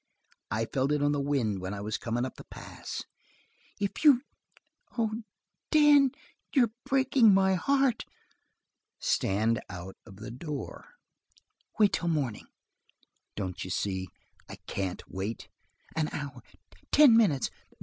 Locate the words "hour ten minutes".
16.11-17.51